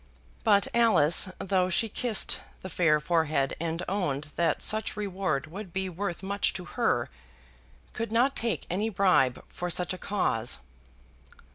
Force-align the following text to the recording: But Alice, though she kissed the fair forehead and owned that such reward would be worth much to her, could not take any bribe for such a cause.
But 0.43 0.67
Alice, 0.73 1.29
though 1.37 1.69
she 1.69 1.87
kissed 1.87 2.39
the 2.63 2.69
fair 2.71 2.99
forehead 2.99 3.55
and 3.59 3.83
owned 3.87 4.31
that 4.35 4.63
such 4.63 4.97
reward 4.97 5.45
would 5.45 5.71
be 5.71 5.89
worth 5.89 6.23
much 6.23 6.53
to 6.53 6.65
her, 6.65 7.07
could 7.93 8.11
not 8.11 8.35
take 8.35 8.65
any 8.67 8.89
bribe 8.89 9.43
for 9.47 9.69
such 9.69 9.93
a 9.93 9.99
cause. 9.99 10.57